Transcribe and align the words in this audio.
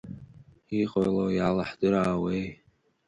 Иҟало 0.79 1.25
иалаҳдыраауеи… 1.37 2.43